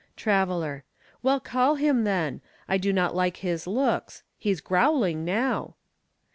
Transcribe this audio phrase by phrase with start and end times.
[0.15, 0.83] Traveler.
[1.21, 2.41] Well, call him, then.
[2.67, 4.23] I do not like his looks.
[4.39, 5.75] He's growling now.